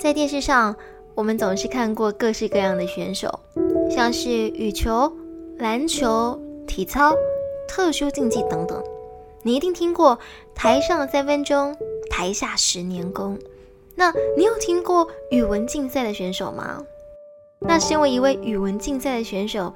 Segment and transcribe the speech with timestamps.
[0.00, 0.74] 在电视上，
[1.14, 3.38] 我们总是看过各式各样的选手，
[3.90, 5.12] 像是羽球、
[5.58, 7.14] 篮球、体操、
[7.68, 8.82] 特殊竞技等等。
[9.42, 10.18] 你一定听过
[10.56, 11.76] “台上三分钟，
[12.08, 13.38] 台下十年功”。
[13.94, 16.82] 那你有听过语文竞赛的选手吗？
[17.58, 19.70] 那身为一位语文竞赛的选手，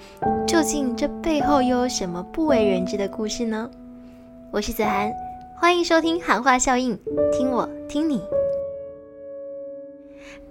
[0.48, 3.70] 究竟这背后又有什么不为人知的故事呢？
[4.50, 5.12] 我是子涵，
[5.60, 6.96] 欢迎收听《喊话效应》，
[7.30, 8.22] 听我听你。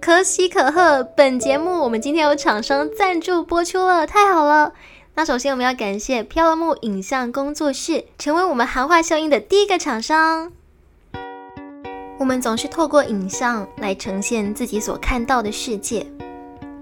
[0.04, 4.74] 可喜可贺，本节目我们今天有厂商赞助播出了，太好了！
[5.14, 10.52] 那首先我们要感谢飘了木影像工作室，成为我们《喊话效应》的第一个厂商。
[12.18, 16.06] 我们总是透过影像来呈现自己所看到的世界。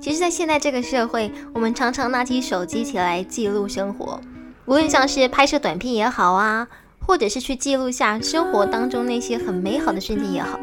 [0.00, 4.20] 其实，在现在这个社会，我们常常拿起手机起来记录生活，
[4.64, 6.66] 无论像是拍摄短片也好啊，
[7.06, 10.58] 或者是去记录下生活当中那些很美好的瞬间也好。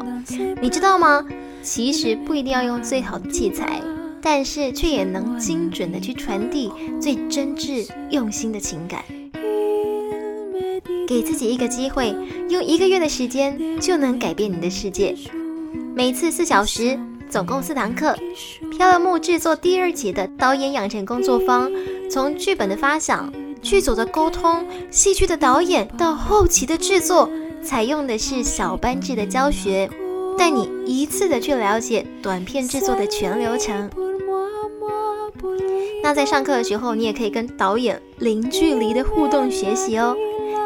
[0.60, 1.24] 你知道吗？
[1.62, 3.80] 其实不一定要用最好的器材，
[4.20, 9.02] 但是却也能精准的去传递最真挚用心的情感。
[11.06, 12.14] 给自己一个机会，
[12.48, 15.14] 用一个月的时间就能改变你的世界。
[15.94, 16.98] 每次四小时。
[17.30, 18.18] 总共四堂课，
[18.76, 21.70] 《漂流木》制作第二集的导演养成工作坊，
[22.10, 27.30] 从剧本的发想、剧组的沟通、戏剧的导演到后期的制作，
[27.62, 29.88] 采用的是小班制的教学，
[30.40, 33.90] 带你一次的去了解短片制作的全流程。
[36.02, 40.16] 那在上课的时候，你也可以跟导演零距离的互动学习哦。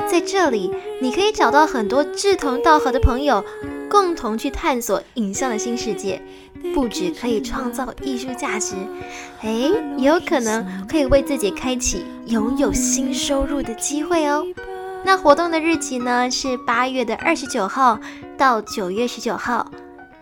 [0.09, 0.71] 在这里，
[1.03, 3.45] 你可以找到很多志同道合的朋友，
[3.91, 6.23] 共同去探索影像的新世界。
[6.73, 8.77] 不止可以创造艺术价值，
[9.41, 14.47] 哎，也有可能可以为自己开启拥有新收入的机会哦。
[15.07, 17.99] 那活动的日期呢是八月的二十九号
[18.39, 19.71] 到九月十九号，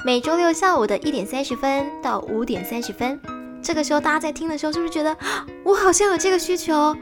[0.05, 3.19] 每周六下午的一点三十分到五点三十分。
[3.63, 5.17] 这个时候大家在听的时候，是不是觉得
[5.63, 6.97] 我好像有这个需求？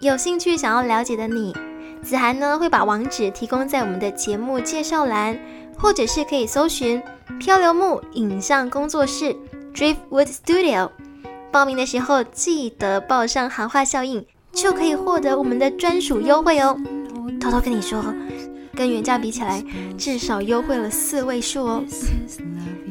[0.00, 1.54] 有兴趣想要了解的你，
[2.02, 5.38] 子涵呢会把网址提供在我们的节目介绍栏，
[5.76, 7.02] 或者是可以搜寻。
[7.38, 9.36] 漂流木影像工作室
[9.74, 10.90] Driftwood Studio，
[11.52, 16.76] 报名的时候记得报上行话效应，就可以获得我们的专属优惠哦。
[17.40, 18.02] 偷偷跟你说，
[18.74, 19.64] 跟原价比起来，
[19.96, 21.84] 至少优惠了四位数哦。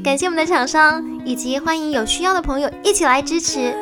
[0.03, 3.75] 感谢我们的厂商，以及欢迎有需要的朋友一起来支持。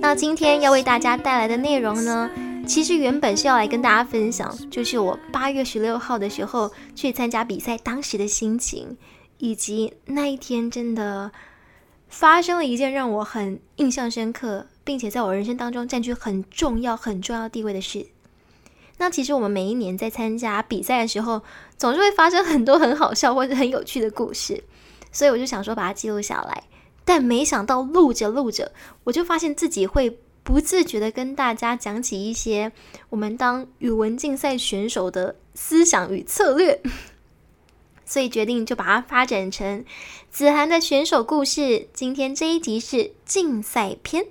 [0.00, 2.30] 那今天要为大家带来的内容呢，
[2.66, 8.96] 其实原本是要来跟大家分享，就是我八月十六号的时候去参加比赛当时的心情。
[9.38, 11.32] 以及那一天真的
[12.08, 18.06] 发生了一件让我很印象深刻，并且在我人生当中占据很重要、很重要地位的事。
[18.98, 21.42] 那其实我们每一年在参加比赛的时候，
[21.76, 24.62] 总是会发生很多很好笑或者很有趣的故事，
[25.10, 26.64] 所以我就想说把它记录下来。
[27.04, 28.72] 但没想到录着录着，
[29.04, 32.70] 我就发现自己会不自觉的跟大家讲起一些
[33.10, 36.80] 我们当语文竞赛选手的思想与策略。
[38.04, 39.84] 所以决定就把它发展成
[40.30, 41.88] 子涵的选手故事。
[41.94, 44.26] 今天这一集是竞赛篇，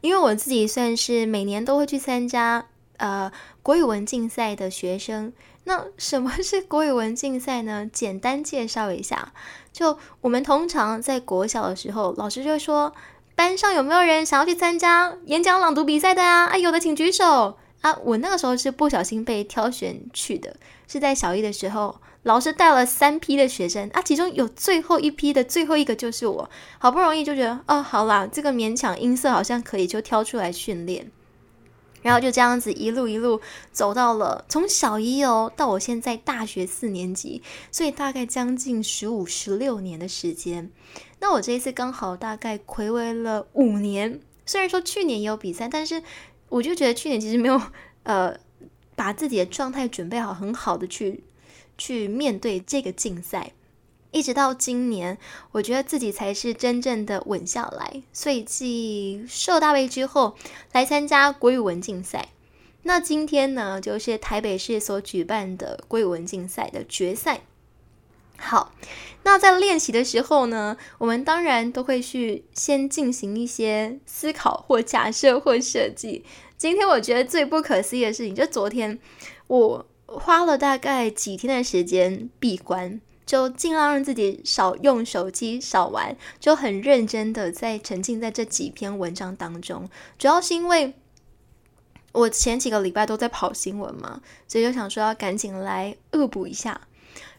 [0.00, 2.66] 因为我自己算是每年都会去参加
[2.96, 3.30] 呃
[3.62, 5.32] 国语文竞赛的学生。
[5.64, 7.88] 那什么是国语文竞赛呢？
[7.90, 9.32] 简单介绍一下，
[9.72, 12.92] 就我们通常在国小的时候，老师就会说
[13.34, 16.46] 班上有没有人想要去参加演讲朗读比赛的啊？
[16.46, 17.96] 啊，有的请举手啊！
[18.04, 20.56] 我那个时候是不小心被挑选去的，
[20.86, 22.00] 是在小一的时候。
[22.24, 31.10] 老师带了三批的学生啊，其中有最后一批的最后一个就是我，好不容易就觉得哦，好啦，这个勉强音色好像可以，就挑出来训练，
[32.04, 33.40] 然后就这样子一路一路
[33.72, 37.42] 走到了从小一哦到我现在大学四年级，
[37.72, 40.70] 所以大概将近十五十六年的时间。
[41.18, 46.02] 那我这一次刚好大概暌违了五年，虽然说去年也有比赛，但是
[46.50, 47.60] 我就觉得去年其实没有
[48.02, 48.36] 呃
[48.94, 51.24] 把自己的状态准备好，很好的去。
[51.76, 53.50] 去面对这个竞赛，
[54.14, 55.18] 一直到今年，
[55.50, 58.00] 我觉得自己才是真正的稳下来。
[58.12, 60.36] 所以继受大位之后，
[60.70, 62.28] 来参加国语文竞赛。
[62.84, 67.40] 那今天呢，就是台北市所举办的国语文竞赛的决赛。
[68.36, 68.72] 好，
[69.24, 76.24] 那在练习的时候呢，我们当然都会去先进行一些思考或假设或设计。
[76.56, 79.00] 今天我觉得最不可思议的事情，就昨天
[79.48, 79.86] 我。
[80.06, 89.88] 花了大概几天的时间闭关，就尽量让自己少用手机、少玩，就很认真的在沉浸在这几篇文章当中。
[90.18, 90.94] 主要是因为
[92.12, 96.80] 我前几个礼拜都在跑新闻嘛，所以就想说要赶紧来恶补一下。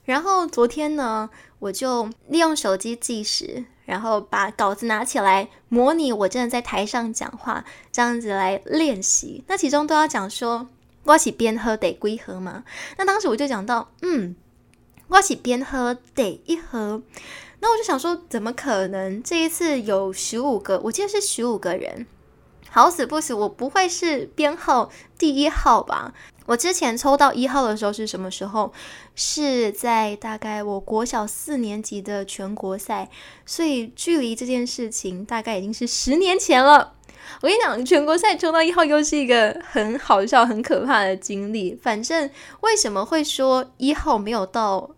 [0.03, 1.29] 然后昨天呢，
[1.59, 9.43] 我就利用手机计时，然后把稿子拿起来模拟我真的在台上讲话，这样子来练习。
[9.47, 10.67] 那其中都要讲说，
[11.05, 12.63] 我起边喝得归喝嘛。
[12.97, 14.35] 那当时我就讲到，嗯，
[15.07, 17.01] 我起边喝得一喝。
[17.59, 19.23] 那我就想说，怎么可能？
[19.23, 22.05] 这一次有十五个，我记得是十五个人。
[22.69, 26.13] 好死不死，我不会是编号第一号吧？
[26.47, 28.73] 我之前抽到一号的时候是什么时候？
[29.15, 33.09] 是在大概我国小四年级的全国赛，
[33.45, 36.95] 所以距离这件事情大概已经是十年前了。
[37.41, 41.73] 我跟你讲，全国赛抽到一号又是一个很好笑、很可怕的经历。
[41.81, 42.29] 反正
[42.59, 44.91] 为什么会说一号没有到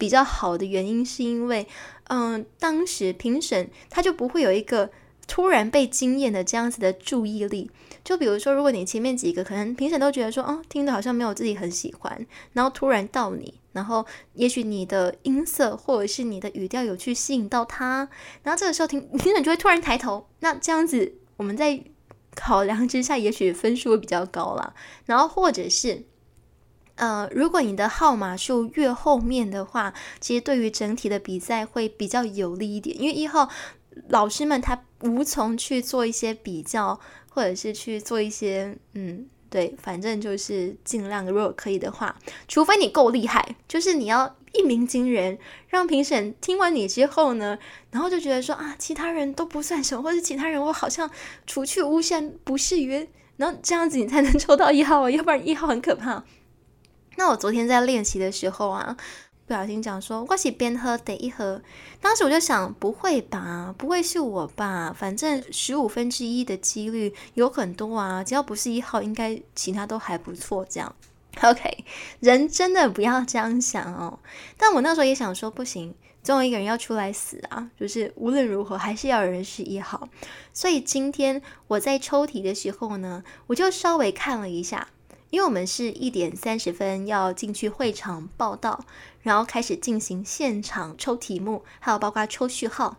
[0.00, 1.68] 比较好的原因，是因为
[2.08, 4.90] 嗯，当时评审他就不会有一个。
[5.32, 7.70] 突然被惊艳的这样子的注意力，
[8.02, 14.04] 就比如说，如果你前面几个可能评审都觉得说，哦，听的好像没有自己很喜欢，然后突然到你，然后
[14.34, 18.08] 也许你的音色或者是你的语调有去吸引到他，
[18.42, 21.80] 然后这个时候评评审就会突然抬头，那这样子我们在
[22.34, 24.74] 考量之下，也许分数会比较高啦。
[25.04, 26.02] 然后或者是，
[27.00, 33.48] 呃，如果你的号码数越后面的话，其实对于整体的比赛会比较有利一点，因为一号。
[34.08, 36.98] 老师们他无从去做一些比较，
[37.28, 42.16] 或者是去做一些，嗯，对，反正就是尽量，如果可以的话，
[42.46, 45.36] 除非你够厉害，就是你要一鸣惊人，
[45.68, 47.58] 让评审听完你之后呢，
[47.90, 51.10] 然后就觉得说啊，其他人都不算什么，或者其他人我好像
[51.46, 53.06] 除去巫山不是云，
[53.36, 56.24] 然后这样子你才能 抽到一号啊，要不然一号很可怕。
[57.16, 58.96] 那我昨天在练习的时候啊。
[59.46, 61.60] 不小心讲说，我是边喝得一喝。
[62.00, 64.94] 当时我就想，不会吧，不会是我吧？
[64.96, 70.64] 反正十五分之一的几率有很多啊，只要不是一号，应该其他都还不错。
[70.70, 70.94] 这样
[71.42, 71.84] ，OK，
[72.20, 74.20] 人真的不要这样想哦。
[74.56, 75.92] 但我那时候也想说，不行，
[76.22, 77.68] 总有一个人要出来死啊！
[77.76, 80.08] 就是无论如何，还是要有人是一号。
[80.52, 84.86] 所以今天我在抽题的时候呢，我就稍微看了一下。
[85.30, 88.84] 因为我们是一点三十分要进去会场报道，
[89.22, 92.96] 然后开始进行现场抽题目，还有包括抽序号，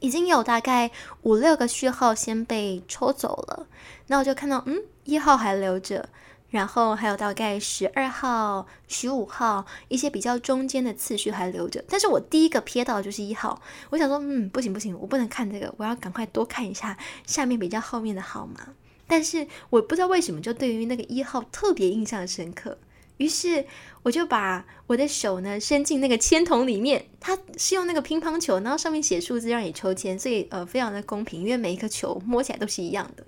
[0.00, 0.90] 已经有大概
[1.22, 3.68] 五六个序号先被抽走了。
[4.08, 6.08] 那我就看到，嗯，一号还留着，
[6.50, 11.84] 然后还有大概十二号、十五号一些比较中间的次序还留着。
[11.88, 18.74] 但是我第一个瞥到的就是一号，我想说，嗯，不行不行，我不能看这个，我要赶快多看一下下面比较后面的号码。
[19.06, 22.78] 但是我不知道为什么，就对于那个一号特别印象深刻。
[23.18, 23.64] 于是
[24.02, 33.24] 我就把我的手呢伸进那个签筒里面，它是用那个乒乓球，然后上面写数字让你抽签，所以呃非常的公平，因为每一颗球摸起来都是一样的。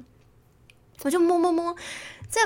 [1.03, 1.77] 我就摸摸摸，
[2.29, 2.41] 这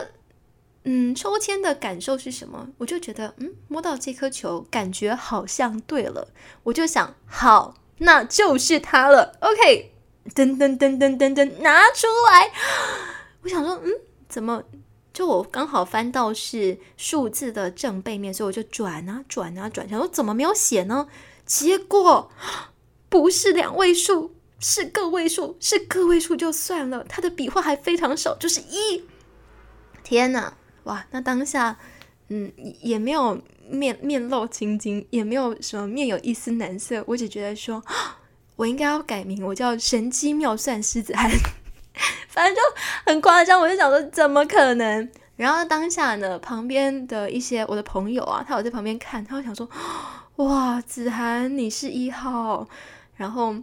[0.84, 2.68] 嗯抽签的感受是什么？
[2.76, 6.28] 我就觉得嗯摸到这颗球感觉好像对了，
[6.64, 9.38] 我就想好那就是它了。
[9.40, 9.92] OK，
[10.34, 12.52] 噔噔噔噔噔噔拿出来。
[13.42, 13.90] 我想说，嗯，
[14.28, 14.62] 怎么
[15.12, 21.08] 就我刚好翻到是数字的正背面，所以我就转啊转啊转，想说怎么没有写呢？
[21.46, 22.30] 结果
[23.08, 29.04] 不是两位数，是个位数，是个位数就算了，它的笔画还非常少，就是一。
[30.04, 31.04] 天哪，哇！
[31.10, 31.76] 那当下，
[32.28, 37.82] 嗯，也没有面面露青筋，也没有什么面有一丝难色，我只觉得说，
[38.56, 41.30] 我应该要改名，我叫神机妙算狮子汉。
[42.28, 42.60] 反正就
[43.06, 45.10] 很夸张，我就想说怎么可能？
[45.36, 49.66] 然后当下呢，旁边的一些我的朋友啊，他有在旁边看，他会想说
[50.36, 52.68] ：“哇，子涵你是一号。”
[53.16, 53.54] 然后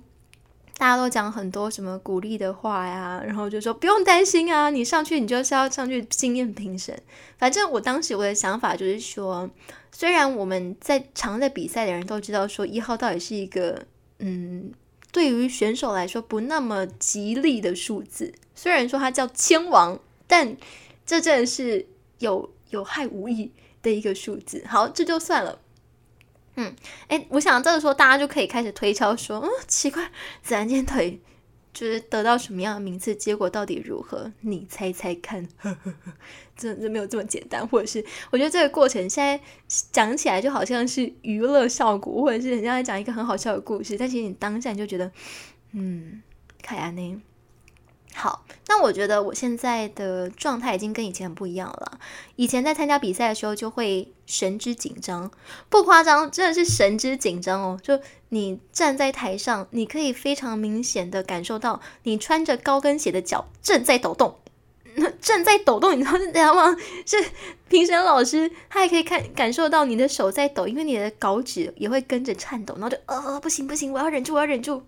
[0.77, 6.99] 大家都讲很多什么鼓励的话呀，然后就说不用担心啊，你上去你就是要上去经验评审。
[7.37, 9.47] 反正我当时我的想法就是说，
[9.91, 13.83] 虽然我们在常在比赛的人都知道说一号到底是一个
[14.17, 14.73] 嗯。
[15.17, 20.55] 对于选手来说不那么吉利的数字，虽然说它叫千王，但
[21.07, 21.87] 这真的是
[22.19, 24.63] 有有害无益的一个数字。
[24.67, 25.59] 好，这就算了。
[26.57, 26.75] 嗯，
[27.07, 30.11] 哎，我想这个时候大家就可以开始推敲说，嗯，奇怪，
[30.43, 31.19] 自然间腿。
[31.77, 34.31] 就是得到什么样的名次，结果到底如何？
[34.41, 35.47] 你猜猜看，
[36.57, 37.67] 真的没有这么简单。
[37.67, 39.39] 或者是我觉得这个过程现在
[39.91, 45.11] 讲起来就好像是娱乐效果，或者是人家在讲一个很好笑的故事，但其实你当下你就觉得，
[45.73, 46.23] 嗯，
[46.63, 47.21] 凯安呢？
[48.17, 51.99] 好，那我觉得我现在的状态已经跟以前很不一样了。
[52.35, 55.29] 以前在参加比赛的时候就会神之紧张，
[55.69, 57.79] 不夸张，真的是神之紧张哦。
[57.83, 64.39] 就你站在台上，你可以非常明显的感受到你穿着高跟鞋的脚正在抖动。
[65.21, 66.75] 正在抖动，你知道是这样吗？
[67.05, 67.23] 是
[67.69, 74.81] 评审老师，他还可以看感受到你的手在抖，因为你的稿纸也会跟着颤抖，然后就呃不行不行，我要忍住，我要忍住。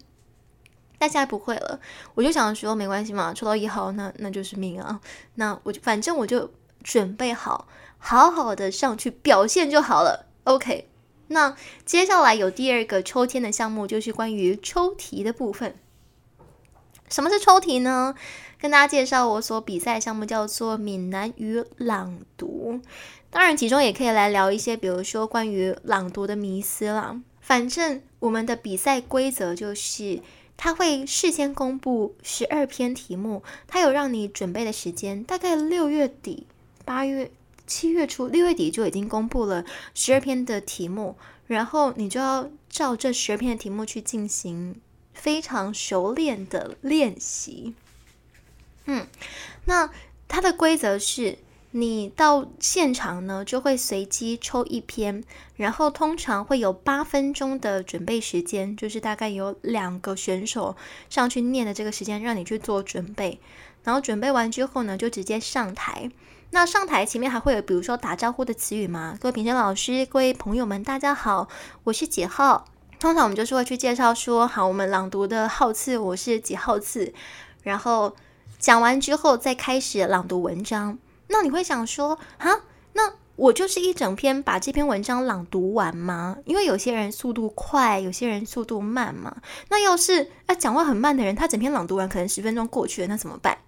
[0.99, 1.79] 但现在不会了，
[2.13, 4.99] 我就想说没关系嘛，抽到一号那那就是命啊，
[5.35, 6.51] 那我就反正我就
[6.83, 10.27] 准备好，好好的上去表现就好了。
[10.43, 10.87] OK，
[11.27, 15.75] 那接下来有第二个抽签的项目，就是关于抽题的部分。
[17.09, 18.13] 什么是抽题呢？
[18.59, 22.81] 跟大家介绍，我所比赛项目叫做闽南语朗读。
[23.29, 27.19] 当然，其中也可以来聊一些，比如说关于朗读的迷思啦。
[27.39, 30.21] 反正我们的比赛规则就是，
[30.61, 36.45] 他会事先公布十二篇题目，他有让你准备的时间，大概六月底、
[36.83, 37.31] 八月、
[37.65, 39.63] 七月初，六月底就已经公布了
[39.95, 41.15] 十二篇的题目，
[41.47, 44.75] 然后你就要照这十二篇的题目去进行
[45.13, 47.73] 非常熟练的练习。
[48.83, 49.07] 嗯，
[49.63, 49.89] 那
[50.27, 51.37] 它的规则是，
[51.71, 55.23] 你到现场呢就会随机抽一篇，
[55.55, 60.75] 然后通常会有八分钟的准备时间，就是大概有两个选手
[61.09, 63.39] 上去念的这个时间，让你去做准备。
[63.83, 66.09] 然后准备完之后呢，就直接上台。
[66.49, 69.15] 那上台前面还会有，比如说打招呼的词语吗？
[69.21, 71.47] 各位评审老师，各位朋友们，大家好，
[71.83, 72.65] 我是几号。
[72.99, 77.13] 通常我们就是会去介绍说，好，我们朗读的号次，我是几号次，
[77.61, 78.15] 然后。
[78.57, 80.99] 讲完之后再开始朗读文章，
[81.29, 86.37] 那你会想说啊，那我就是一整篇把这篇文章朗读完吗？
[86.45, 89.41] 因为有些人速度快，有些人速度慢嘛。
[89.69, 93.59] 那要是啊讲话很慢的人，他整篇朗读完可能十分钟过去了，那怎么办？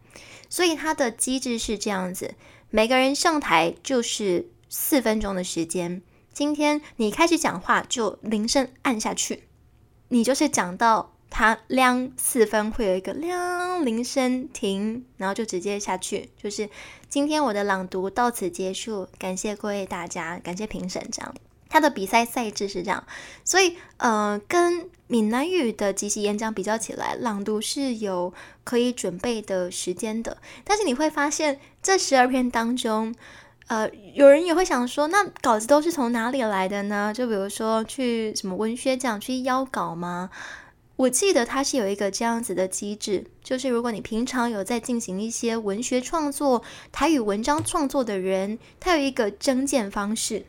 [0.50, 2.36] 所以他的机制是这样子：
[2.70, 6.02] 每个人上台就是四分钟的时间。
[6.34, 9.44] 今天你开始讲话就铃声按下去，
[10.10, 11.14] 你就是讲到。
[11.32, 16.30] 它亮四分会有一个亮铃声停，然后就直接下去。
[16.38, 16.70] 就是
[17.10, 21.02] 今天我的朗读到此结束，感谢各位大家，感谢评审。
[21.10, 21.34] 这样，
[21.70, 23.04] 他的比赛赛制是这样，
[23.46, 28.34] 所以呃，跟闽南语的即席演讲比较起来，朗读是有
[28.66, 30.38] 可以准备的时间的。
[30.66, 33.16] 但是你会发现，这十二篇当中，
[33.68, 37.14] 呃，有人也会想说，那稿子都是从哪里来的呢？
[37.14, 40.30] 就比如说去什么文学奖去邀稿吗？
[41.02, 50.46] 我记得它是有一个这样子的机制，就是如果你平常有在进行一些文学创作、台语文章创作的人，他有一个征件方式，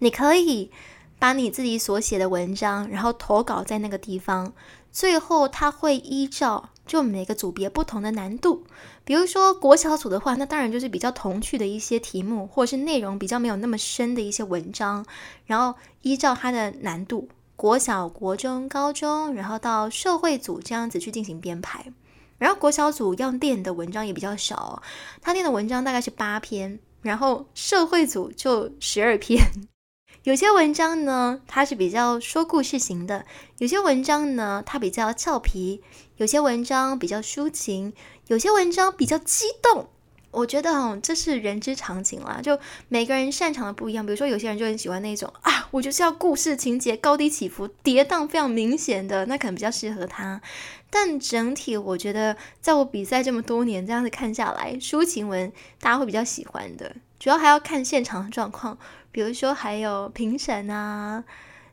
[0.00, 0.72] 你可以
[1.20, 4.52] 把你自己所写的文章，然后投稿在那个地方，
[4.90, 8.64] 最后他会依照就每个组别不同的难度，
[9.04, 15.06] 比如说国小组的话，那当然就是比较童趣的一些题目，或者是内容比较没有那么深的一些文章，
[15.46, 17.28] 然后依照它的难度。
[17.62, 21.92] 国小、国中、高中，然后到社会组这样子去进行编排，
[22.36, 24.82] 然后国小组要练的文章也比较少，
[25.20, 29.38] 他练的文章大概是八篇，然后社会组就十二篇。
[30.24, 33.24] 有些文章呢，它是比较说故事型的；
[33.58, 35.80] 有些文章呢，它比较俏皮；
[36.16, 37.92] 有些文章比较抒情；
[38.26, 39.88] 有些文章比较激动。
[40.32, 42.58] 我觉得哦，这是人之常情啦，就
[42.88, 44.04] 每个人擅长的不一样。
[44.04, 50.40] 比如说，有些人就很喜欢那种啊，我就是要故事情节高低起伏、跌宕非常明显的，那可能比较适合他。
[50.88, 56.96] 但整体我觉得，在我比赛这么多年这样子看下来，抒情文大家会比较喜欢的。
[57.18, 58.78] 主要还要看现场的状况，
[59.10, 61.22] 比如说还有评审啊，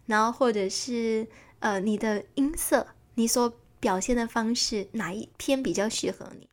[0.06, 1.26] 然后或者是
[1.60, 6.48] 呃你的音色，你所表现的方式哪一篇比较适合你。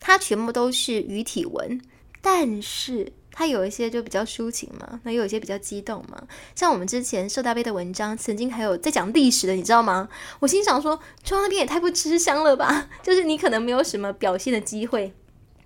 [0.00, 1.80] 它全部都是语体文，
[2.20, 6.26] 但是它有一些就比较抒情嘛，那有一些比较激动嘛。
[6.54, 10.08] 像我们之前社大杯的文章，曾经还有在讲历史的，你知道吗？
[10.40, 12.88] 我心想说，中央那边也太不吃香了吧！
[13.02, 15.12] 就是你可能没有什么表现的机会，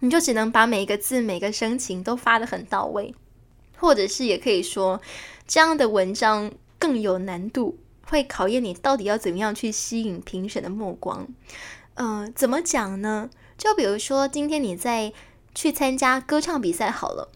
[0.00, 3.14] 你就只能把每一个字、每个声情都发的很到位，
[3.78, 5.00] 或者是也可以说，
[5.46, 11.26] 这样的文章更有难度，会考验你到底要怎么样去吸引评审的目光。
[11.94, 13.30] 嗯，怎么讲呢？
[13.56, 15.12] 就比如说，今天你在
[15.54, 17.30] 去参加歌唱比赛好了。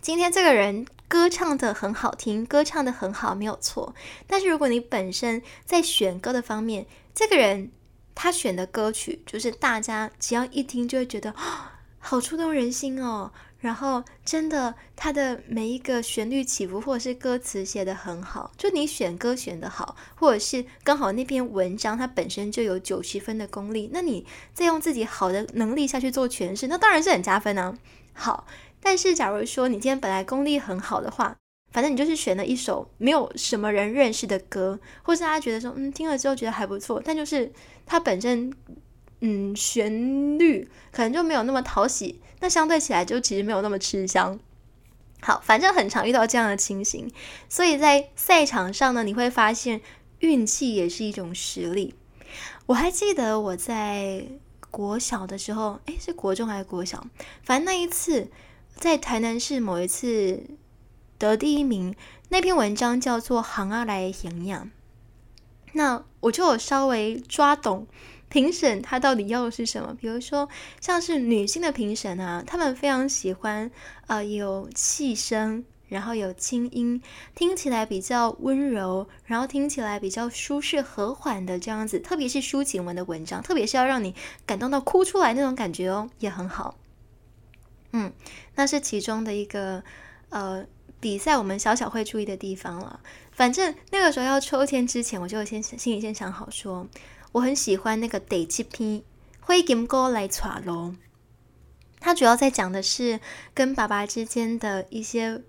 [0.00, 3.94] 今天这个人歌唱的很好听，歌唱的很好，没有错。
[4.26, 7.70] 但是如果你本身在选歌的方面，这个人
[8.14, 11.34] 他选的歌曲，就是大家只要一听就会觉得
[11.98, 13.32] 好触动人心哦。
[13.66, 27.76] 然后，真的，它的每一个旋律起伏，或者是歌词写的很好，就你选歌选的好，或者是刚好那篇文章它本身就有九十分的功力，那你再用自己好的能力下去做诠释，那当然是很加分啊。
[28.12, 28.46] 好，
[28.80, 31.34] 但是假如说你今天本来功力很好的话，
[31.72, 37.52] 反正你就是选了一首没有什么人认识的歌，或是大家觉得说，嗯，听了之后觉得还不错，但就是
[37.84, 38.52] 它本身
[39.20, 44.38] 嗯，旋律可能就没有那么讨喜，那相对起来就其实没有那么吃香。
[45.22, 47.10] 好，反正很常遇到这样的情形，
[47.48, 49.80] 所以在赛场上呢，你会发现
[50.18, 51.94] 运气也是一种实力。
[52.66, 54.26] 我还记得我在
[54.70, 57.06] 国小的时候，诶，是国中还是国小？
[57.42, 58.28] 反正那一次
[58.74, 60.42] 在台南市某一次
[61.16, 61.96] 得第一名，
[62.28, 64.64] 那篇文章叫做《行啊来营养》，
[65.72, 67.86] 那我就有稍微抓懂。
[68.28, 69.96] 评审他到底要的是什么？
[70.00, 70.48] 比如说，
[70.80, 73.70] 像是女性的评审啊，他们非常喜欢
[74.08, 77.00] 呃有气声，然后有轻音，
[77.34, 84.14] 听起来比较温柔，然后听起来比较舒适和缓的这样子，特别是抒情文的文章，特别是要让你
[84.44, 86.76] 感动到哭出来那种感觉哦，也很好。
[87.92, 88.12] 嗯，
[88.56, 89.82] 那是其中的一个
[90.30, 90.66] 呃
[90.98, 93.00] 比赛，我们小小会注意的地方了。
[93.30, 96.86] 反正那个时候要抽签之前，我就先心里先想好说。
[97.36, 99.00] 我很喜欢那个第七篇
[99.40, 100.92] 《灰金哥来闯龙》，
[102.00, 103.20] 他主要在讲的是
[103.52, 105.42] 跟爸爸之间的一些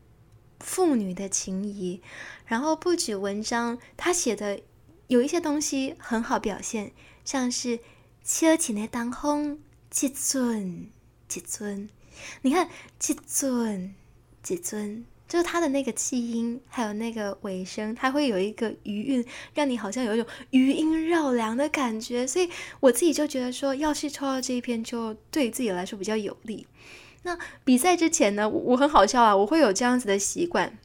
[0.60, 2.01] 父女的情谊。
[2.46, 4.62] 然后不止文章，他写的
[5.08, 6.91] 有一些东西很好表现，
[7.24, 7.79] 像是
[8.22, 10.89] “车前的当风，几尊
[11.29, 11.89] 几尊”，
[12.44, 13.96] 你看“几尊
[14.44, 15.06] 几尊”。
[15.28, 22.26] 就是它的那个气音，还有那个尾声，它会有一个余韵，让你好像有一种余音绕梁的感觉。
[22.26, 26.66] 所以我自己就觉得说，要是抽到这一篇，就对自己来说比较有利。
[27.24, 30.78] 那比赛之前呢，我很好笑啊，我会有这样子的习惯，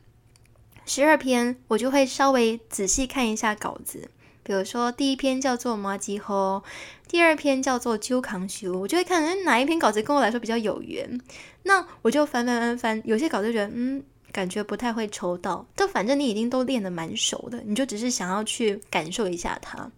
[0.85, 4.11] 十二篇我就会稍微仔细看一下稿子。
[4.43, 6.65] 比如说第一篇叫做马吉吼，
[7.07, 11.21] 第二篇叫做揪扛修，我就会看哪一篇稿子跟我来说比较有缘，
[11.63, 14.03] 那我就翻翻翻翻，有些稿子觉得嗯。
[14.33, 19.91] 感觉不太会抽到，但反正你已经都练得蛮熟的，你就只是想要去感受一下它。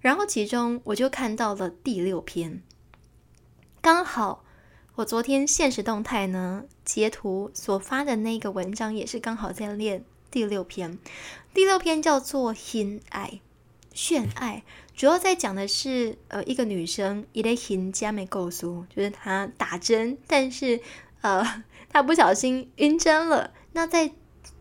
[0.00, 2.62] 然后其中我就看到了第六篇，
[3.80, 4.42] 刚好
[4.96, 10.98] 我昨天现实动态呢截图所发的那个文章也是刚好在练第六篇。
[11.54, 13.40] 第六篇叫做《心爱
[13.92, 14.64] 炫爱》，
[14.98, 20.80] 主要在讲的是呃一个女生一类心加没够苏，就是她打针，但是
[21.20, 23.52] 呃她不小心晕针了。
[23.72, 24.10] 那在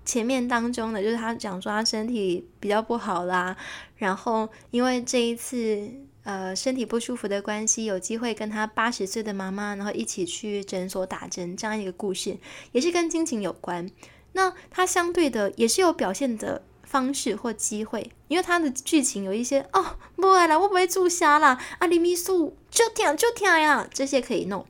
[0.05, 3.55] 前面当中呢，就是他讲说他身体比较不好啦，
[3.97, 5.89] 然后因为这一次
[6.23, 12.37] 呃身体不舒服的关系，有机会跟他八十岁的妈妈，然后一起去诊所打针，这样一个故事，
[12.71, 13.89] 也是跟亲情有关。
[14.33, 24.65] 那他相对的也是有表现的方式或机会，因为他的剧情有一些哦，不会啦，我不会注虾啦，啊，里米素就听就听呀，这些可以弄。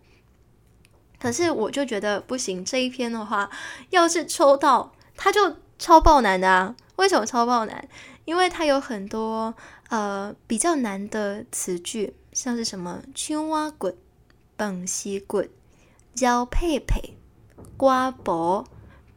[1.19, 3.49] 可是我就觉得不行，这一篇的话，
[3.89, 6.75] 要是抽到，它就超爆难的啊！
[6.95, 7.87] 为什么超爆难？
[8.25, 9.53] 因为它有很多
[9.89, 13.95] 呃比较难的词句，像是什么青蛙滚、
[14.55, 15.49] 蹦西滚、
[16.13, 17.17] 交佩佩、
[17.75, 18.65] 瓜薄、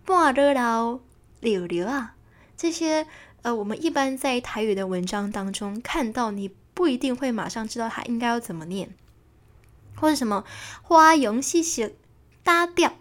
[0.05, 1.01] 半热闹、
[1.41, 2.15] 溜溜啊，
[2.57, 3.07] 这些
[3.43, 8.95] 呃，我们一般在台语的文章当中看到，你不一定会马上知道它应该要怎么念。
[10.03, 10.45] 或者什么
[10.83, 11.95] 花容细写
[12.43, 12.93] 搭调，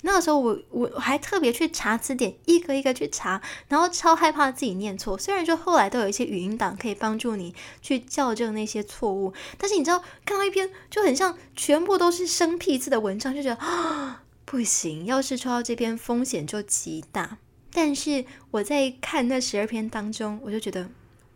[0.00, 5.18] 那个时候我我还特别去查词典，一个一个去查，然后超害怕自己念错。
[5.18, 17.36] 虽然说后来都有一些语音档可以帮助你去校正那些错误，但是你知道看到一篇就很像全部都是生僻字的文章，就觉得啊 不行，要是抽到这篇风险就极大。
[17.70, 20.88] 但是我在看那十二篇当中，我就觉得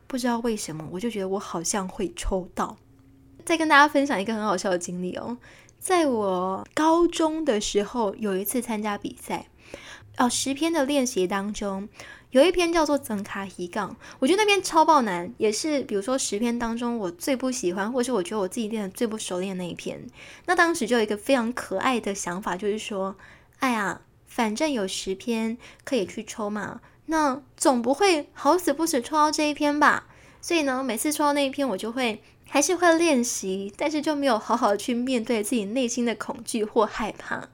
[0.06, 2.78] 不知道为什么，我就觉得我好像会抽到。
[3.44, 5.36] 再跟大家分享一个很好笑的经历哦，
[5.78, 9.46] 在我高中的时候，有一次参加比赛，
[10.18, 11.88] 哦，十篇的练习当中，
[12.30, 20.06] 有一篇叫做“增卡一杠”，我觉得那篇超爆难，也是比如说十篇当中我最不喜欢，或是我觉得我自己练的最不熟练那一篇。
[20.46, 23.16] 那当时就有一个非常可爱的想法，就是说，
[23.58, 30.06] 哎呀，反正有十篇可以去抽嘛，那总不会好死不死抽到这一篇吧？
[30.42, 32.22] 所以呢，每次抽到那一篇，我就会。
[32.52, 37.48] 还是会练习，但是就没有好好去面对自己内心的恐惧或害怕。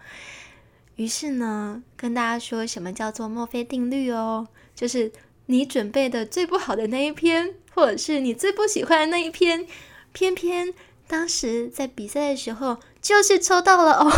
[0.95, 5.13] 于是呢，跟大家说什么叫做墨菲定律哦，就是
[5.45, 9.67] 你准备的最不好的那一篇，或者是你最不喜欢的那一篇，
[10.15, 10.73] 偏偏
[11.07, 14.11] 当时在比赛的时候就是抽到了哦。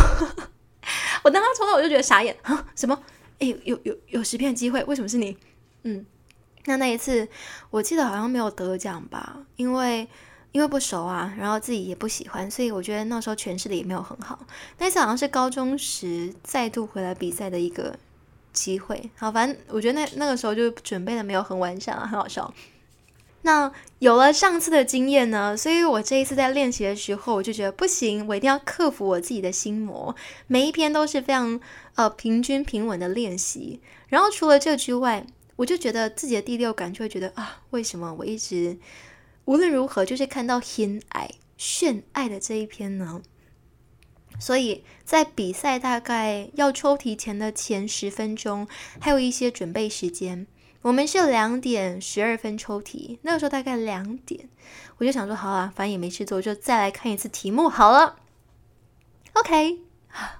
[1.25, 2.65] 我当他抽到，我就觉得傻眼啊！
[2.73, 3.03] 什么？
[3.39, 5.35] 哎，有有有十篇机会，为什么是你？
[5.83, 6.05] 嗯，
[6.63, 7.27] 那那一次
[7.69, 10.07] 我记得好像没有得奖吧，因为。
[10.51, 14.39] 因为不熟啊，然后自己也不喜欢，所以我觉得那时候诠释的也没有很好。
[14.79, 17.95] 那次好像是高中时再度回来比赛的一个
[18.51, 19.09] 机会。
[19.15, 22.53] 好，反正我觉得那那个时候就准备的没有很完善啊，很好笑。
[23.43, 30.13] 那有了上次的经验呢，所以我这一次在练习的时候，我就觉得不行，我一定要克服我自己的心魔。
[30.47, 31.57] 每一篇都是非常
[31.95, 33.79] 呃平均平稳的练习。
[34.09, 38.77] 然后除了这之外，我就觉得自己的第六感就会觉得啊，为什么我一直
[39.49, 43.19] 无论如何就是看到偏爱炫爱的这一篇呢？
[44.39, 48.67] 所以在比赛大概要抽题前的前十分钟，
[49.01, 50.45] 还有一些准备时间。
[50.83, 54.47] 我们是两点十二分抽题，那个时候大概两点，
[54.99, 58.17] 我就想说，好啊，反正也没事做，就再来看一次题目好了。
[59.33, 59.79] OK，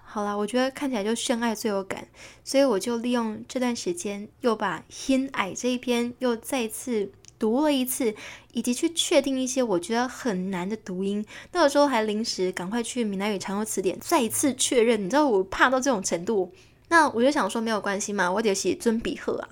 [0.05, 2.07] 好了，我觉得看起来就炫爱最有感，
[2.43, 8.13] 所以我就利用这段时间，又把《偏矮》这一篇又再次读了一次，
[8.51, 11.25] 以及去确定一些我觉得很难的读音。
[11.53, 16.51] 那个时候还临时赶快去闽南语常用词典再一次确认，你知道我怕到这种程度，
[16.89, 19.49] 那我就想说没有关系嘛，我得写尊比赫啊。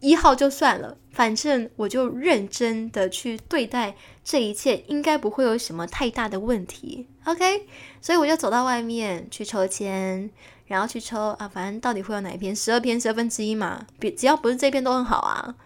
[0.00, 7.08] 一号就算了，反正我就认真的去对待这一切，应该不会有什么太大的问题。
[7.24, 7.66] OK，
[8.00, 10.30] 所以我就走到外面去抽签，
[10.66, 12.54] 然后去抽啊，反正到底会有哪一篇？
[12.54, 15.56] 十二篇十二分之一嘛，比只要不是这篇都很好啊。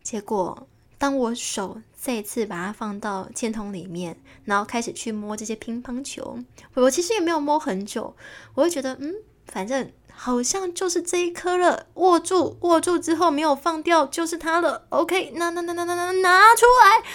[0.00, 6.38] 结果当我手再次把它放到签筒里面，然后开始去摸这些乒乓球，
[6.74, 8.16] 我其实也没有摸很久，
[8.54, 9.14] 我会觉得嗯，
[9.46, 9.92] 反正。
[10.18, 14.86] 好像就是这一颗了，握住，握住之后没有放掉，就是它了。
[14.88, 17.06] OK，拿拿拿拿拿拿拿出来。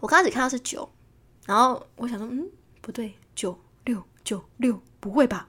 [0.00, 0.90] 我刚开始看到是九，
[1.44, 2.50] 然后我想说，嗯，
[2.80, 5.46] 不对，九六九六，不会吧？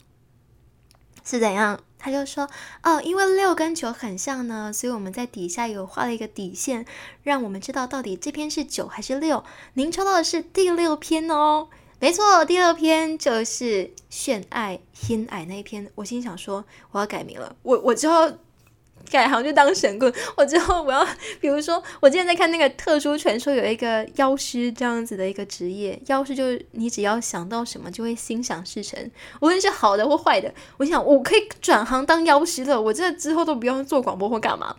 [1.23, 1.79] 是怎样？
[2.03, 2.49] 他就说，
[2.83, 6.85] 哦，因为六跟九很像呢，所以我们在底下有画了一个底线，
[7.23, 9.41] 让我们知道到底这篇是九还是六。
[9.75, 11.69] 您抽到的是第六篇哦。
[11.99, 15.89] 没错，第六篇就是炫爱偏爱那一篇。
[15.95, 17.55] 我心想说，我要改名了。
[17.63, 18.29] 我我之后
[19.09, 20.11] 改行就当神棍。
[20.35, 21.05] 我之后我要，
[21.39, 26.01] 比如说，我之前在看那个特殊传说，有一个妖师这样子的一个职业。
[26.07, 29.11] 妖师就是你只要想到什么，就会心想事成，
[29.41, 30.53] 无论是好的或坏的。
[30.77, 32.81] 我想我可以转行当妖师了。
[32.81, 34.77] 我这之后都不用做广播或干嘛，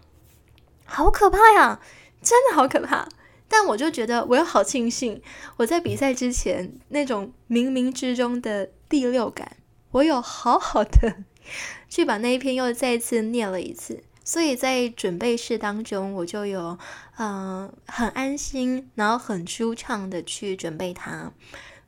[0.84, 1.80] 好可怕呀！
[2.22, 3.08] 真的好可怕。
[3.46, 5.20] 但我就觉得，我又好庆幸，
[5.58, 9.58] 我在比赛之前那种冥冥之中的第六感，
[9.92, 11.16] 我有好好的
[11.88, 14.02] 去把那一篇又再次念了一次。
[14.24, 16.76] 所以在准备室当中，我就有
[17.18, 21.30] 嗯很安心，然后很舒畅的去准备它。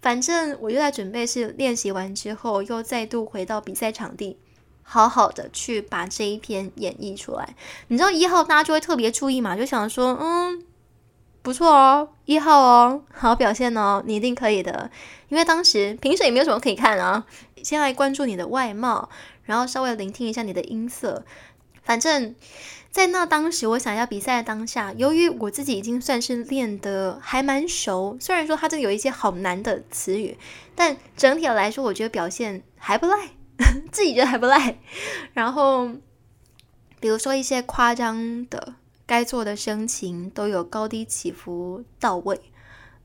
[0.00, 4.38] 反正我就在准备室练习完之后，又再度回到比赛场地，
[4.82, 7.56] 好好的去把这一篇演绎出来。
[7.88, 10.62] 你知道一号大家就会特别注意嘛，就想说嗯。
[11.42, 14.90] 不错哦，一号哦，好表现哦，你一定可以的。
[15.28, 17.24] 因为当时评审也没有什么可以看啊，
[17.62, 19.08] 先来关注你的外貌，
[19.44, 21.24] 然后稍微聆听一下你的音色。
[21.86, 22.34] 反正，
[22.90, 30.36] 在那当时我想要比赛的当下，由于我自己已经算是练得还蛮熟，虽然说它这有一些好难的词语，
[30.74, 33.30] 但整体来说，我觉得表现还不赖，
[33.90, 34.78] 自己觉得还不赖。
[35.32, 35.88] 然后，
[37.00, 38.74] 比如说一些夸张的。
[39.08, 42.40] 该做的声情都有高低起伏到位，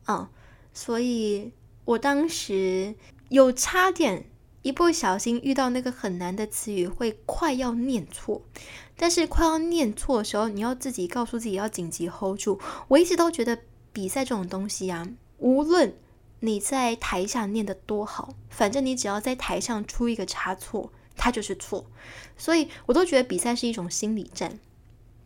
[0.08, 0.28] 嗯，
[0.74, 1.52] 所以
[1.86, 2.96] 我当时
[3.30, 4.26] 有差点
[4.62, 8.41] 一不小心遇到那个很难的词语，会快要念错。
[8.95, 12.60] 但是快要念错的时候，你要自己告诉自己要紧急 hold 住。
[12.88, 13.58] 我一直都觉得
[13.91, 15.08] 比赛这种东西啊，
[15.39, 15.95] 无论
[16.41, 21.86] 你在台下念的多好，反正你只要在台上出一个差错，它就是错。
[22.38, 24.60] 所以我都觉得比赛是一种心理战。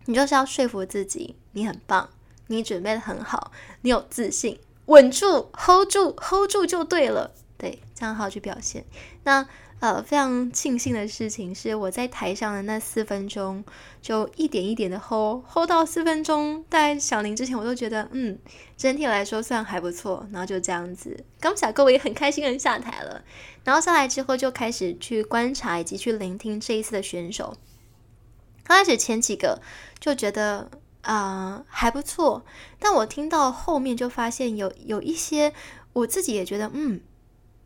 [0.05, 2.09] 你就是要说服自己，你很棒，
[2.47, 7.33] 你准备的很好，你有自信，稳住，hold 住，hold 住就对了。
[7.57, 8.85] 对，这样好好去表现。
[9.23, 9.47] 那
[9.79, 13.63] 呃，非常庆幸的事情是，我在台上的那四分钟，
[14.01, 18.39] 就一点一点的 hold，hold 到四分钟，在小林之前，我都觉得嗯，
[18.77, 20.25] 整体来说算还不错。
[20.31, 23.21] 然后就这样子，刚小哥我也很开心的下台了。
[23.65, 27.57] 然后下来之后，就开始去观察以及去聆听这一次的选手。
[28.63, 29.61] 刚开始前几个
[29.99, 32.45] 就觉得啊还不错，
[32.79, 35.53] 但我听到后面就发现有有一些
[35.93, 37.01] 我自己也觉得嗯，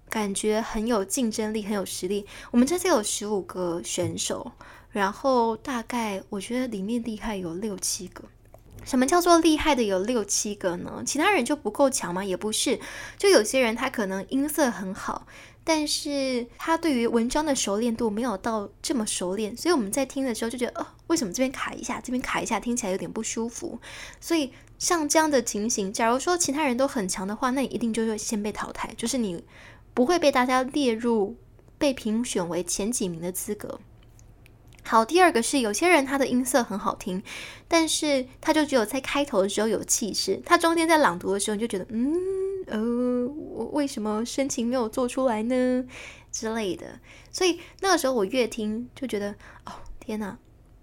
[0.09, 2.25] 感觉很有竞争力，很有实力。
[2.51, 4.51] 我们这次有十五个选手，
[4.91, 8.23] 然后大概我觉得里面厉害有六七个。
[8.85, 11.03] 什么叫做厉害的有六七个呢？
[11.05, 12.23] 其他人就不够强吗？
[12.23, 12.79] 也不是，
[13.17, 15.27] 就有些人他可能音色很好。
[15.65, 23.77] 但是他对于文章的熟练度没有到这么熟练，所以我们在听的时候就觉得，哦，为什么这边卡一下，这边卡一下，听起来有点不舒服。
[24.19, 29.43] 所以像这样的情形，假如说其他人都很强的话，那你一定就会先被淘汰，就是你
[29.93, 31.35] 不会被大家列入
[31.77, 33.79] 被评选为前几名的资格。
[34.83, 37.21] 好，第二个是有些人他的音色很好听，
[37.67, 42.15] 但是他就只有在开头的时候有气势，他中间在朗读的时候你就觉得，嗯，
[42.67, 45.85] 呃，我为什么深情没有做出来呢
[46.31, 46.87] 之类的。
[47.31, 49.31] 所以那个时候我越听就觉得，
[49.65, 50.37] 哦，天哪！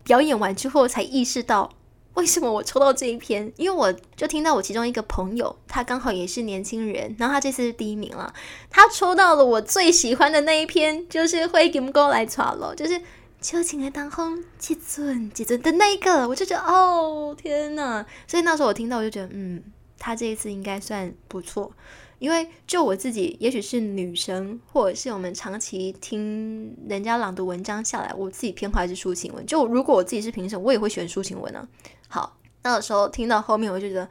[0.05, 1.73] 表演完之后才意识到
[2.16, 8.35] 为什么我抽到这一篇，因为我就听到我其中一个朋友，他刚好也是年轻人，然后他这次是第一名了，
[8.68, 13.00] 他抽到了我最喜欢的那一篇，就是 《会金哥来闯了》，就是。
[13.38, 18.05] 秋情的当红，几尊几尊的那一个，我就觉得哦天哪！
[18.26, 19.62] 所以那时候我听到，我就觉得嗯，
[19.98, 21.70] 他这一次应该算不错。
[22.18, 29.44] 因为就我自己，也许是女生，或者是我们长期听人家朗读文章下来，我自己偏好还是抒情文。
[29.44, 31.68] 就如果我自己是评审，我也会选抒情文呢。
[32.09, 34.09] 好，那个时候听到后面，我就觉得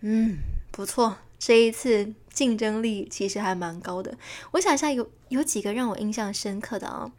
[0.00, 0.38] 嗯
[0.70, 4.16] 不错，这一次竞争力其实还蛮高的。
[4.52, 7.10] 我想一下，有有几个让我印象深刻的啊。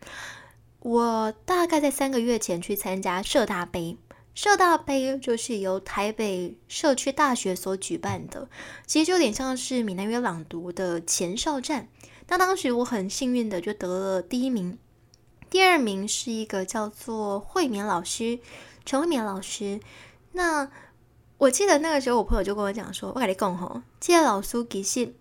[0.79, 3.97] 我大概在三个月前去参加社大杯，
[4.35, 8.49] 社大杯就是由台北社区大学所举办的，
[8.85, 11.87] 其实就有点像是闽南语朗读的前哨战。
[12.27, 14.77] 那当时我很幸运的就得了第一名，
[15.49, 18.39] 第二名是一个叫做慧敏老师，
[18.85, 19.79] 陈慧敏老师。
[20.33, 20.69] 那
[21.37, 25.13] 我记得那个时候我朋友就跟我讲说，我跟你讲吼，这个老师其实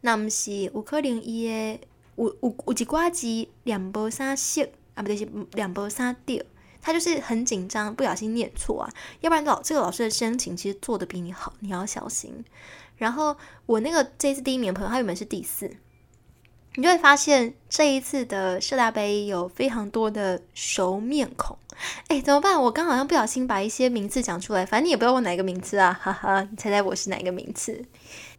[0.00, 1.80] 那不是有可能伊的
[2.16, 4.68] 有有有一挂字两波三色。
[4.94, 6.42] 啊，不对是，两波三调，
[6.80, 8.90] 他就是很紧张，不小心念错啊。
[9.20, 12.42] 要不然老这个老师的申请其实做的比你好，你要小心。
[12.96, 15.70] 然后我那个这次第一名朋友，他原本是第四，
[16.76, 21.58] 你就会发现这一次的社大杯有非常多的熟面孔。
[22.08, 22.62] 哎，怎么办？
[22.62, 27.82] 我刚好像不小心把一些名字讲出来，反正你也不知道我哪个名字啊，哈哈，你猜猜我是哪个名次？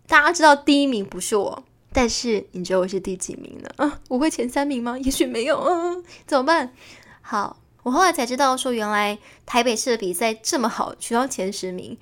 [0.07, 1.63] 大家知道第一名不是我。
[1.93, 3.69] 但是你觉得我是第几名呢？
[3.77, 4.97] 啊，我会前三名吗？
[4.99, 6.71] 也许没有，嗯，怎么办？
[7.21, 11.97] 好，我后来才知道说，原来台北市的比赛这么好，取到前十名。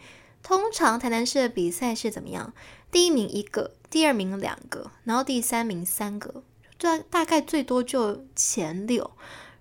[0.45, 2.53] 通常台南市的比赛是怎么样？
[2.91, 6.43] 第一名一个，第二名两个，然后第三名三个，
[6.77, 9.09] 大大概最多就前六。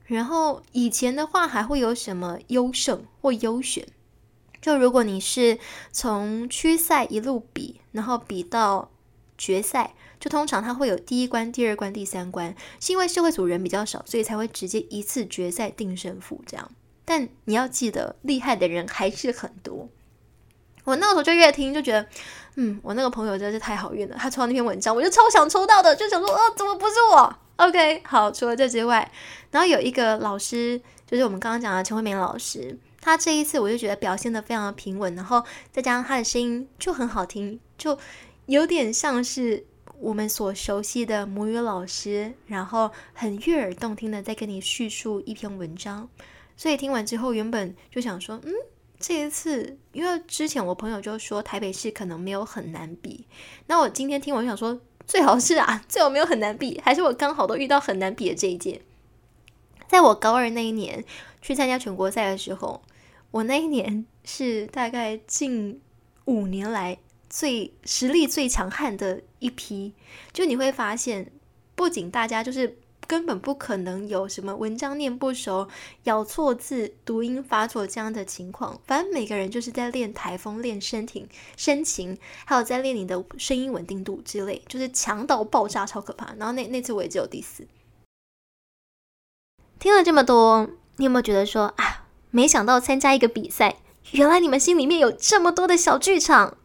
[0.04, 3.88] 然后以前的话还会有什么优胜或优选？
[4.60, 5.58] 就如果你是
[5.90, 8.90] 从区赛一路比，然后比到
[9.38, 9.94] 决赛。
[10.20, 16.70] 就通常他会有第一关、第二关、第三关，是因为社会组人比较少，所以才会直接一次决赛定胜负这样。
[17.06, 19.88] 但你要记得，厉害的人还是很多。
[20.84, 22.06] 我那个时候就越听就觉得，
[22.56, 29.10] 嗯，我那个朋友真的是太好运了，他抽到那篇文章，我就超想抽到的，就想说，哦，怎么不是我？OK，好，除了这之外，
[29.50, 35.42] 然后有一个老师，就是我们刚刚讲的陈慧敏老师，他这一次我就觉得表现的非常的平稳，然后
[35.72, 37.98] 再加上他的声音就很好听，就
[38.46, 39.66] 有点像是。
[40.00, 46.06] 我们所熟悉的母语老师，然后很悦耳动听的在跟你叙述一篇文章，
[46.56, 48.52] 所以听完之后，原本就想说，嗯，
[49.06, 53.26] 这一次，因为之前我朋友就说台北市可能没有很难比，
[53.66, 58.80] 那我今天听，我就想说，最好是啊，最好没有很难比，还是我刚好都遇到很难比的这一届。
[59.88, 61.04] 在我高二那一年
[61.42, 62.80] 去参加全国赛的时候，
[63.30, 65.82] 我那一年是大概近
[66.24, 66.96] 五年来。
[67.28, 69.92] 最实力最强悍的一批，
[70.32, 71.32] 就你会发现，
[71.74, 75.68] 不仅大家就是根本不可能有什么文章念不熟、
[76.04, 86.34] 咬错字、读音发错这样的情况，反正每个人就是在练台风、练身体、深情，还有在练你的声音稳定度之类，就是强到爆炸，超可怕。
[86.38, 87.66] 然后那那次我也只有第四。
[89.78, 93.76] 听了这么多，你有没有觉得说啊，没想到参加一个比赛，
[94.12, 96.56] 原来你们心里面有这么多的小剧场？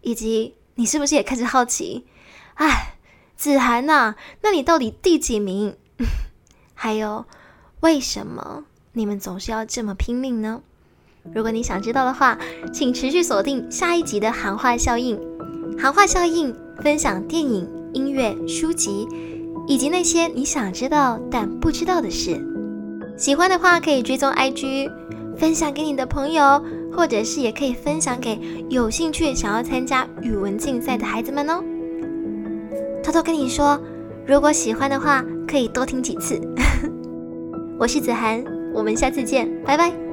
[0.00, 2.06] 以及你是不是也开始好奇？
[2.54, 2.96] 哎，
[3.36, 5.76] 子涵呐，那你到底第几名？
[6.84, 7.24] 还有，
[7.78, 10.60] 为什么你们总是要这么拼命呢？
[11.32, 12.36] 如果你想知道的话，
[12.72, 15.16] 请持续锁定下一集的韩话效应。
[15.78, 19.06] 韩话效应分享电影、音乐、书籍，
[19.68, 22.44] 以及那些你想知道但不知道的事。
[23.16, 24.90] 喜欢的话可以追踪 IG，
[25.38, 26.60] 分享给你的朋友。
[26.94, 31.62] 或者是也可以分享给有兴趣想要参加语文竞赛的孩子们哦。
[33.04, 33.80] 偷偷跟你说，
[34.26, 36.38] 如果喜欢的话，可以多听几次。
[37.82, 40.11] 我是子涵，我们下次见，拜拜。